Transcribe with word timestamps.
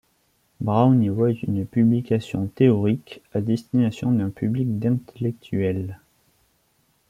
Braun 0.61 0.99
y 1.03 1.09
voit 1.09 1.29
une 1.29 1.63
publication 1.67 2.47
théorique 2.47 3.21
à 3.35 3.39
destination 3.41 4.11
d'un 4.11 4.31
public 4.31 4.79
d'intellectuels. 4.79 5.99